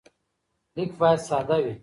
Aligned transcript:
لیک 0.75 0.91
باید 0.99 1.19
ساده 1.29 1.57
وي. 1.63 1.73